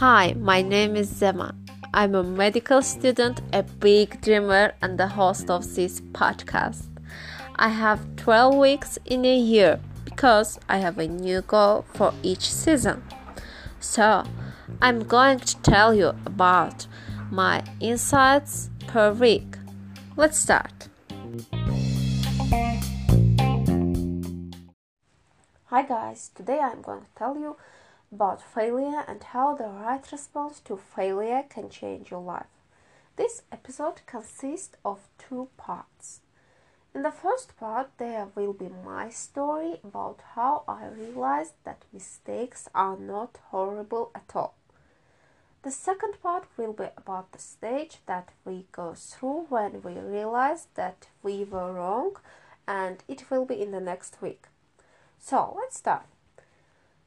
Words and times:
Hi, 0.00 0.32
my 0.38 0.62
name 0.62 0.96
is 0.96 1.12
Zema. 1.12 1.54
I'm 1.92 2.14
a 2.14 2.22
medical 2.22 2.80
student, 2.80 3.42
a 3.52 3.62
big 3.62 4.22
dreamer, 4.22 4.72
and 4.80 4.98
the 4.98 5.08
host 5.08 5.50
of 5.50 5.74
this 5.74 6.00
podcast. 6.00 6.86
I 7.56 7.68
have 7.68 8.16
12 8.16 8.54
weeks 8.54 8.98
in 9.04 9.26
a 9.26 9.36
year 9.36 9.78
because 10.06 10.58
I 10.70 10.78
have 10.78 10.96
a 10.96 11.06
new 11.06 11.42
goal 11.42 11.84
for 11.92 12.14
each 12.22 12.50
season. 12.50 13.02
So, 13.78 14.24
I'm 14.80 15.00
going 15.04 15.40
to 15.40 15.60
tell 15.60 15.92
you 15.94 16.14
about 16.24 16.86
my 17.30 17.62
insights 17.80 18.70
per 18.86 19.12
week. 19.12 19.58
Let's 20.16 20.38
start. 20.38 20.88
Hi 25.70 25.82
guys, 25.82 26.32
today 26.34 26.58
I'm 26.58 26.82
going 26.82 27.02
to 27.02 27.14
tell 27.16 27.38
you 27.38 27.56
about 28.10 28.42
failure 28.42 29.04
and 29.06 29.22
how 29.22 29.54
the 29.54 29.68
right 29.68 30.02
response 30.10 30.58
to 30.64 30.76
failure 30.76 31.44
can 31.48 31.70
change 31.70 32.10
your 32.10 32.22
life. 32.22 32.50
This 33.14 33.42
episode 33.52 34.00
consists 34.04 34.76
of 34.84 35.06
two 35.16 35.46
parts. 35.56 36.22
In 36.92 37.02
the 37.02 37.12
first 37.12 37.56
part, 37.56 37.90
there 37.98 38.26
will 38.34 38.52
be 38.52 38.68
my 38.84 39.10
story 39.10 39.78
about 39.84 40.18
how 40.34 40.64
I 40.66 40.88
realized 40.88 41.54
that 41.62 41.84
mistakes 41.92 42.68
are 42.74 42.96
not 42.96 43.38
horrible 43.52 44.10
at 44.12 44.32
all. 44.34 44.56
The 45.62 45.70
second 45.70 46.20
part 46.20 46.48
will 46.56 46.72
be 46.72 46.88
about 46.96 47.30
the 47.30 47.38
stage 47.38 47.98
that 48.06 48.30
we 48.44 48.66
go 48.72 48.94
through 48.94 49.46
when 49.50 49.82
we 49.82 49.92
realize 49.92 50.66
that 50.74 51.06
we 51.22 51.44
were 51.44 51.72
wrong, 51.72 52.16
and 52.66 53.04
it 53.06 53.30
will 53.30 53.44
be 53.44 53.62
in 53.62 53.70
the 53.70 53.78
next 53.78 54.20
week. 54.20 54.46
So 55.20 55.54
let's 55.56 55.76
start. 55.76 56.06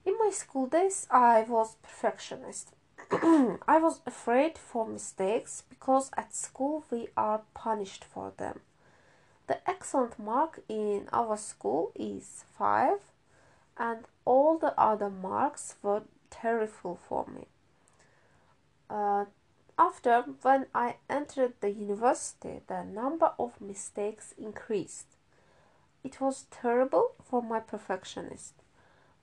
In 0.05 0.15
my 0.19 0.29
school 0.29 0.67
days, 0.67 1.07
I 1.09 1.41
was 1.41 1.75
perfectionist. 1.81 2.73
I 3.11 3.79
was 3.79 4.01
afraid 4.05 4.57
for 4.57 4.87
mistakes 4.87 5.63
because 5.67 6.11
at 6.15 6.35
school 6.35 6.85
we 6.91 7.07
are 7.17 7.41
punished 7.53 8.05
for 8.05 8.31
them. 8.37 8.61
The 9.47 9.67
excellent 9.69 10.19
mark 10.19 10.61
in 10.69 11.09
our 11.11 11.37
school 11.37 11.91
is 11.95 12.45
5, 12.57 12.99
and 13.77 14.05
all 14.25 14.57
the 14.57 14.79
other 14.79 15.09
marks 15.09 15.75
were 15.81 16.03
terrible 16.29 16.99
for 17.09 17.25
me. 17.27 17.47
Uh, 18.89 19.25
after, 19.77 20.23
when 20.43 20.67
I 20.73 20.97
entered 21.09 21.53
the 21.59 21.71
university, 21.71 22.61
the 22.67 22.83
number 22.83 23.31
of 23.39 23.59
mistakes 23.59 24.33
increased. 24.37 25.07
It 26.03 26.19
was 26.19 26.47
terrible 26.51 27.11
for 27.23 27.41
my 27.41 27.59
perfectionist. 27.59 28.53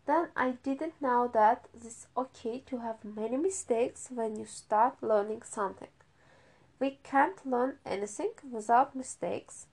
Then 0.07 0.29
I 0.35 0.53
didn't 0.63 1.01
know 1.01 1.29
that 1.33 1.69
it's 1.75 2.07
okay 2.17 2.63
to 2.67 2.79
have 2.79 3.05
many 3.05 3.37
mistakes 3.37 4.09
when 4.11 4.37
you 4.37 4.47
start 4.47 5.03
learning 5.03 5.43
something. 5.43 5.89
We 6.79 6.99
can't 7.03 7.45
learn 7.47 7.77
anything 7.85 8.33
without 8.51 8.97
mistakes 8.97 9.67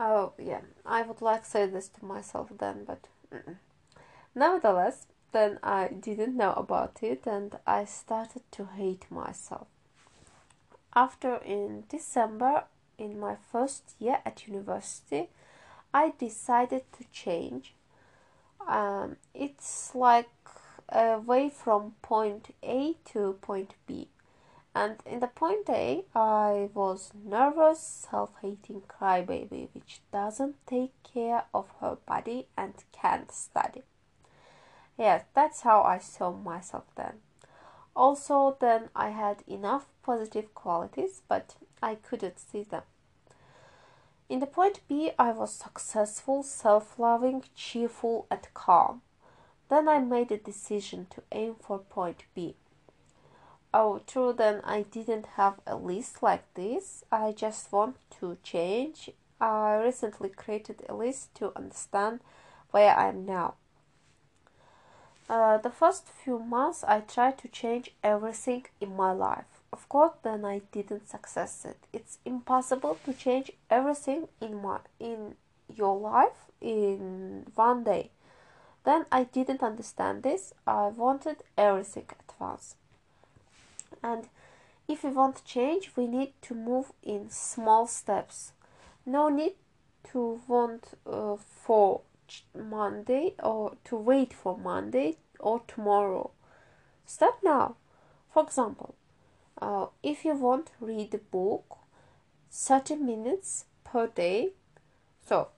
Oh, 0.00 0.32
yeah, 0.38 0.60
I 0.86 1.02
would 1.02 1.20
like 1.20 1.42
to 1.42 1.50
say 1.50 1.66
this 1.66 1.88
to 1.88 2.04
myself 2.04 2.52
then, 2.56 2.84
but 2.84 3.08
mm-mm. 3.32 3.56
nevertheless, 4.34 5.06
then 5.32 5.58
I 5.62 5.88
didn't 5.88 6.36
know 6.36 6.52
about 6.52 7.02
it 7.02 7.26
and 7.26 7.58
I 7.66 7.84
started 7.84 8.42
to 8.52 8.66
hate 8.66 9.10
myself. 9.10 9.66
After 10.94 11.36
in 11.36 11.84
December, 11.88 12.64
in 12.96 13.18
my 13.18 13.36
first 13.50 13.94
year 13.98 14.20
at 14.24 14.46
university, 14.46 15.30
I 15.92 16.12
decided 16.18 16.84
to 16.92 17.04
change. 17.12 17.74
Um, 18.66 19.16
it's 19.34 19.94
like 19.94 20.28
a 20.88 21.18
way 21.18 21.48
from 21.48 21.94
point 22.02 22.54
A 22.62 22.94
to 23.12 23.38
point 23.40 23.74
B. 23.86 24.08
And 24.74 24.98
in 25.06 25.20
the 25.20 25.26
point 25.26 25.68
A, 25.70 26.04
I 26.14 26.70
was 26.74 27.12
nervous, 27.24 27.80
self-hating 27.80 28.82
crybaby 28.82 29.68
which 29.72 30.02
doesn't 30.12 30.54
take 30.66 30.92
care 31.02 31.44
of 31.52 31.66
her 31.80 31.96
body 32.06 32.46
and 32.56 32.74
can't 32.92 33.32
study. 33.32 33.82
Yes, 34.96 35.24
that's 35.34 35.62
how 35.62 35.82
I 35.82 35.98
saw 35.98 36.32
myself 36.32 36.84
then. 36.96 37.20
Also, 37.96 38.56
then 38.60 38.90
I 38.94 39.10
had 39.10 39.42
enough 39.46 39.86
positive 40.02 40.54
qualities, 40.54 41.22
but 41.28 41.56
I 41.82 41.96
couldn't 41.96 42.38
see 42.38 42.62
them. 42.62 42.82
In 44.28 44.40
the 44.40 44.46
point 44.46 44.80
B, 44.88 45.12
I 45.18 45.32
was 45.32 45.54
successful, 45.54 46.42
self 46.42 46.98
loving, 46.98 47.44
cheerful, 47.54 48.26
and 48.30 48.46
calm. 48.52 49.00
Then 49.70 49.88
I 49.88 50.00
made 50.00 50.30
a 50.30 50.36
decision 50.36 51.06
to 51.10 51.22
aim 51.32 51.56
for 51.60 51.78
point 51.78 52.24
B. 52.34 52.56
Oh, 53.72 54.00
true, 54.06 54.32
then 54.32 54.60
I 54.64 54.82
didn't 54.82 55.26
have 55.36 55.60
a 55.66 55.76
list 55.76 56.22
like 56.22 56.52
this. 56.54 57.04
I 57.10 57.32
just 57.32 57.72
want 57.72 57.96
to 58.20 58.36
change. 58.42 59.10
I 59.40 59.76
recently 59.76 60.28
created 60.28 60.82
a 60.88 60.94
list 60.94 61.34
to 61.36 61.56
understand 61.56 62.20
where 62.70 62.94
I 62.94 63.08
am 63.08 63.24
now. 63.24 63.54
Uh, 65.28 65.58
the 65.58 65.70
first 65.70 66.08
few 66.08 66.38
months 66.38 66.82
I 66.84 67.00
tried 67.00 67.38
to 67.38 67.48
change 67.48 67.94
everything 68.02 68.66
in 68.80 68.96
my 68.96 69.12
life. 69.12 69.57
Of 69.72 69.88
course, 69.88 70.14
then 70.22 70.44
I 70.44 70.62
didn't 70.72 71.08
succeed. 71.08 71.76
It's 71.92 72.18
impossible 72.24 72.98
to 73.04 73.12
change 73.12 73.52
everything 73.70 74.28
in 74.40 74.62
my 74.62 74.80
in 74.98 75.36
your 75.74 75.98
life 75.98 76.50
in 76.60 77.46
one 77.54 77.84
day. 77.84 78.10
Then 78.84 79.04
I 79.12 79.24
didn't 79.24 79.62
understand 79.62 80.22
this. 80.22 80.54
I 80.66 80.88
wanted 80.88 81.42
everything 81.56 82.06
at 82.10 82.34
once 82.40 82.76
and 84.02 84.28
if 84.86 85.04
we 85.04 85.10
want 85.10 85.44
change 85.44 85.92
we 85.96 86.06
need 86.06 86.32
to 86.42 86.54
move 86.54 86.92
in 87.02 87.30
small 87.30 87.86
steps 87.86 88.52
no 89.04 89.28
need 89.28 89.54
to 90.04 90.40
want 90.46 90.94
uh, 91.06 91.36
for 91.36 92.02
monday 92.54 93.34
or 93.42 93.76
to 93.84 93.96
wait 93.96 94.32
for 94.32 94.56
monday 94.56 95.16
or 95.38 95.60
tomorrow 95.66 96.30
start 97.06 97.34
now 97.42 97.76
for 98.32 98.42
example 98.42 98.94
uh, 99.60 99.86
if 100.02 100.24
you 100.24 100.34
want 100.34 100.66
to 100.66 100.86
read 100.86 101.14
a 101.14 101.18
book 101.18 101.78
30 102.50 102.96
minutes 102.96 103.64
per 103.84 104.06
day. 104.06 104.50
So 105.26 105.48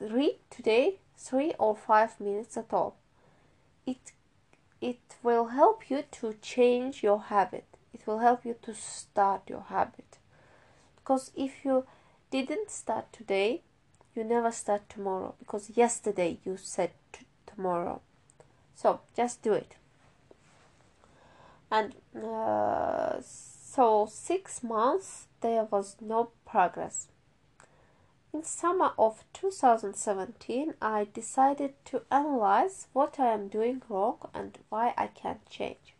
read 0.00 0.38
today 0.50 1.00
3 1.16 1.54
or 1.58 1.76
5 1.76 2.20
minutes 2.20 2.56
at 2.56 2.72
all. 2.72 2.96
It 3.86 4.12
it 4.80 5.16
will 5.22 5.46
help 5.46 5.90
you 5.90 6.04
to 6.20 6.34
change 6.40 7.02
your 7.02 7.20
habit. 7.20 7.66
It 7.92 8.06
will 8.06 8.20
help 8.20 8.44
you 8.44 8.54
to 8.62 8.74
start 8.74 9.42
your 9.48 9.64
habit. 9.68 10.18
Because 10.96 11.32
if 11.34 11.64
you 11.64 11.84
didn't 12.30 12.70
start 12.70 13.12
today 13.12 13.62
you 14.14 14.24
never 14.24 14.50
start 14.50 14.88
tomorrow. 14.88 15.34
Because 15.38 15.70
yesterday 15.70 16.38
you 16.44 16.56
said 16.56 16.90
tomorrow. 17.46 18.00
So 18.74 19.00
just 19.16 19.42
do 19.42 19.52
it 19.52 19.76
and 21.70 21.94
uh, 22.16 23.20
so 23.20 24.08
six 24.10 24.62
months 24.62 25.26
there 25.40 25.64
was 25.64 25.96
no 26.00 26.30
progress 26.44 27.08
in 28.32 28.44
summer 28.44 28.92
of 28.98 29.24
2017, 29.32 30.74
I 30.82 31.08
decided 31.12 31.72
to 31.86 32.02
analyze 32.10 32.86
what 32.92 33.18
I 33.18 33.32
am 33.32 33.48
doing 33.48 33.82
wrong 33.88 34.18
and 34.34 34.58
why 34.68 34.92
I 34.98 35.06
can't 35.06 35.48
change. 35.48 35.94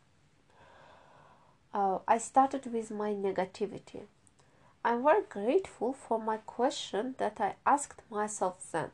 Uh, 1.73 1.99
I 2.07 2.19
started 2.19 2.71
with 2.73 2.91
my 2.91 3.13
negativity. 3.13 4.03
I'm 4.85 5.03
very 5.03 5.23
grateful 5.29 5.93
for 5.93 6.21
my 6.21 6.37
question 6.39 7.15
that 7.19 7.41
I 7.41 7.55
asked 7.67 8.03
myself 8.11 8.65
then. 8.73 8.91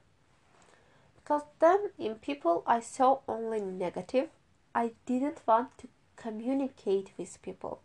Because 1.16 1.42
then, 1.58 1.90
in 1.98 2.16
people 2.16 2.62
I 2.66 2.80
saw 2.80 3.20
only 3.26 3.60
negative, 3.60 4.28
I 4.74 4.92
didn't 5.06 5.40
want 5.46 5.76
to 5.78 5.88
communicate 6.16 7.12
with 7.16 7.40
people. 7.42 7.80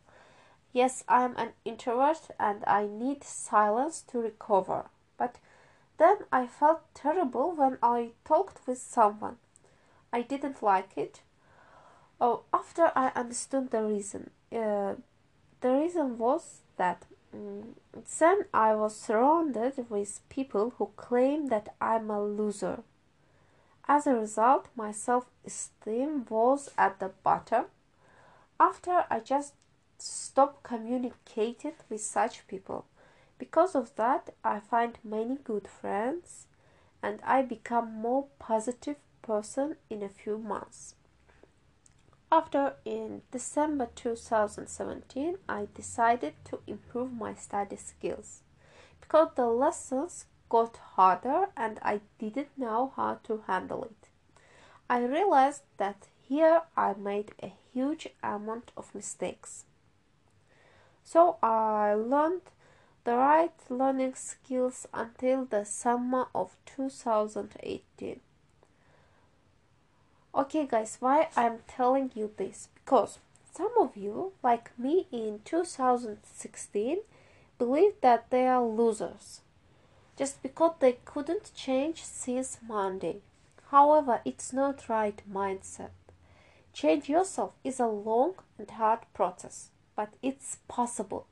Yes, 0.72 1.04
I'm 1.08 1.36
an 1.38 1.54
introvert 1.66 2.30
and 2.40 2.64
I 2.68 2.86
need 2.86 3.24
silence 3.24 4.02
to 4.12 4.20
recover. 4.20 4.86
But 5.18 5.38
then 5.98 6.18
I 6.32 6.48
felt 6.48 6.82
terrible 6.94 7.52
when 7.52 7.78
I 7.82 8.12
talked 8.26 8.66
with 8.68 8.78
someone. 8.78 9.38
I 10.14 10.22
didn't 10.22 10.64
like 10.64 10.98
it. 10.98 11.22
Oh, 12.22 12.44
after 12.54 12.92
I 12.96 13.12
understood 13.16 13.72
the 13.72 13.84
reason, 13.84 14.32
uh, 14.52 14.96
the 15.62 15.72
reason 15.72 16.18
was 16.18 16.62
that 16.78 17.06
um, 17.34 17.76
then 18.20 18.46
I 18.54 18.76
was 18.76 18.96
surrounded 18.96 19.86
with 19.90 20.22
people 20.30 20.74
who 20.78 20.92
claim 20.96 21.48
that 21.48 21.76
I'm 21.80 22.10
a 22.10 22.22
loser. 22.22 22.84
As 23.88 24.08
a 24.08 24.16
result, 24.16 24.68
my 24.76 24.92
self 24.92 25.26
esteem 25.46 26.26
was 26.30 26.70
at 26.78 27.00
the 27.00 27.10
bottom. 27.24 27.66
After 28.60 29.06
I 29.10 29.20
just 29.20 29.54
stopped 29.98 30.64
communicating 30.64 31.74
with 31.90 32.02
such 32.02 32.48
people. 32.48 32.86
Because 33.38 33.76
of 33.76 33.96
that, 33.96 34.34
I 34.44 34.60
find 34.60 34.98
many 35.04 35.36
good 35.36 35.68
friends 35.68 36.48
and 37.02 37.22
I 37.24 37.42
become 37.42 37.94
more 37.94 38.28
positive 38.38 38.98
person 39.22 39.78
in 39.90 40.04
a 40.04 40.10
few 40.10 40.38
months. 40.38 40.96
After 42.32 42.76
in 42.86 43.22
December 43.32 43.90
2017, 43.96 45.38
I 45.48 45.68
decided 45.74 46.34
to 46.46 46.60
improve 46.68 47.12
my 47.14 47.34
study 47.34 47.78
skills 47.78 48.44
because 49.02 49.30
the 49.36 49.48
lessons 49.48 50.26
got 50.50 50.78
harder 50.96 51.48
and 51.56 51.80
I 51.82 52.02
didn't 52.20 52.58
know 52.58 52.94
how 52.96 53.20
to 53.24 53.44
handle 53.48 53.84
it. 53.86 54.10
I 54.90 55.00
realized 55.06 55.62
that 55.78 56.08
here 56.30 56.62
I 56.78 56.94
made 56.94 57.32
a 57.42 57.52
huge 57.74 58.08
amount 58.22 58.72
of 58.78 58.94
mistakes. 58.94 59.66
So 61.04 61.38
I 61.42 61.96
learned 61.96 62.44
the 63.04 63.16
right 63.16 63.52
learning 63.68 64.14
skills 64.14 64.86
until 64.94 65.46
the 65.46 65.66
summer 65.66 66.28
of 66.36 66.56
2018. 66.68 68.20
Okay, 70.36 70.68
guys, 70.68 70.98
why 71.00 71.30
I'm 71.36 71.60
telling 71.68 72.12
you 72.14 72.32
this? 72.38 72.70
Because 72.76 73.18
some 73.52 73.72
of 73.80 73.98
you, 73.98 74.34
like 74.44 74.78
me 74.78 75.08
in 75.12 75.40
2016, 75.44 77.00
believe 77.58 77.94
that 78.02 78.30
they 78.30 78.48
are 78.48 78.64
losers 78.64 79.42
just 80.16 80.44
because 80.44 80.76
they 80.80 81.00
couldn't 81.06 81.52
change 81.56 82.04
since 82.04 82.60
Monday. 82.68 83.22
However, 83.72 84.22
it's 84.26 84.54
not 84.54 84.88
right 84.90 85.20
mindset. 85.32 85.90
Change 86.74 87.10
yourself 87.10 87.54
is 87.64 87.80
a 87.80 87.88
long 87.88 88.36
and 88.58 88.70
hard 88.70 89.00
process, 89.14 89.70
but 89.96 90.14
it's 90.22 90.60
possible. 90.68 91.26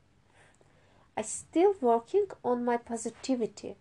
I 1.15 1.21
still 1.21 1.75
working 1.81 2.27
on 2.43 2.65
my 2.65 2.77
positivity. 2.77 3.75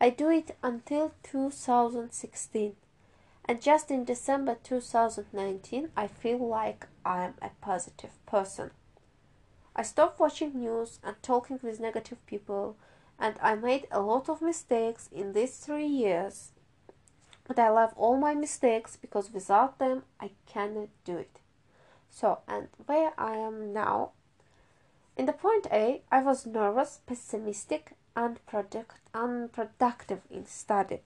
I 0.00 0.10
do 0.10 0.30
it 0.30 0.56
until 0.62 1.12
2016. 1.22 2.76
And 3.44 3.60
just 3.60 3.90
in 3.90 4.04
December 4.04 4.56
2019, 4.62 5.90
I 5.96 6.06
feel 6.06 6.38
like 6.38 6.86
I'm 7.04 7.34
a 7.42 7.50
positive 7.60 8.24
person. 8.24 8.70
I 9.74 9.82
stopped 9.82 10.20
watching 10.20 10.58
news 10.58 10.98
and 11.02 11.16
talking 11.22 11.58
with 11.62 11.80
negative 11.80 12.24
people, 12.26 12.76
and 13.18 13.36
I 13.42 13.54
made 13.54 13.86
a 13.90 14.00
lot 14.00 14.28
of 14.28 14.42
mistakes 14.42 15.08
in 15.12 15.32
these 15.32 15.56
three 15.56 15.86
years. 15.86 16.51
But 17.54 17.64
I 17.64 17.68
love 17.68 17.92
all 17.98 18.16
my 18.16 18.32
mistakes 18.32 18.96
because 18.96 19.30
without 19.30 19.78
them, 19.78 20.04
I 20.18 20.30
cannot 20.46 20.88
do 21.04 21.18
it. 21.18 21.38
So, 22.08 22.38
and 22.48 22.68
where 22.86 23.12
I 23.18 23.36
am 23.36 23.74
now, 23.74 24.12
in 25.18 25.26
the 25.26 25.34
point 25.34 25.66
A, 25.70 26.00
I 26.10 26.22
was 26.22 26.46
nervous, 26.46 27.00
pessimistic, 27.06 27.92
and 28.16 28.40
product, 28.46 29.00
unproductive 29.12 30.22
in 30.30 30.46
study. 30.46 31.00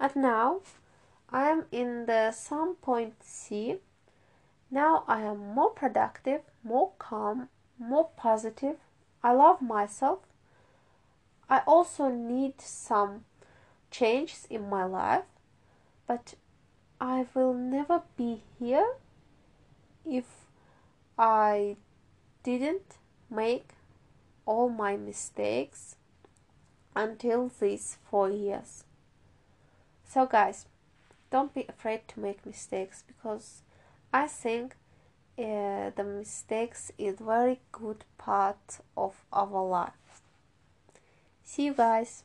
And 0.00 0.16
now, 0.16 0.62
I 1.30 1.50
am 1.50 1.66
in 1.70 2.06
the 2.06 2.32
some 2.32 2.74
point 2.74 3.14
C. 3.22 3.76
Now 4.68 5.04
I 5.06 5.20
am 5.20 5.54
more 5.54 5.70
productive, 5.70 6.40
more 6.64 6.90
calm, 6.98 7.50
more 7.78 8.08
positive. 8.16 8.78
I 9.22 9.30
love 9.30 9.62
myself. 9.62 10.18
I 11.48 11.62
also 11.68 12.08
need 12.08 12.60
some 12.60 13.26
changes 13.92 14.48
in 14.50 14.68
my 14.68 14.84
life, 14.84 15.22
but 16.06 16.34
I 17.00 17.26
will 17.34 17.54
never 17.54 18.02
be 18.16 18.42
here 18.58 18.94
if 20.04 20.24
I 21.18 21.76
didn't 22.42 22.98
make 23.30 23.70
all 24.46 24.68
my 24.68 24.96
mistakes 24.96 25.96
until 26.94 27.50
these 27.60 27.98
four 28.08 28.30
years. 28.30 28.84
So, 30.08 30.26
guys, 30.26 30.66
don't 31.30 31.52
be 31.52 31.66
afraid 31.68 32.08
to 32.08 32.20
make 32.20 32.46
mistakes 32.46 33.02
because 33.06 33.62
I 34.12 34.28
think 34.28 34.76
uh, 35.38 35.90
the 35.94 36.04
mistakes 36.04 36.92
is 36.96 37.16
very 37.18 37.60
good 37.72 38.04
part 38.16 38.78
of 38.96 39.24
our 39.32 39.62
life. 39.66 40.22
See 41.42 41.66
you 41.66 41.74
guys. 41.74 42.24